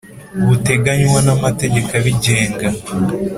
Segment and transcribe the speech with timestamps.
[0.47, 2.67] buteganywa n amategeko abigenga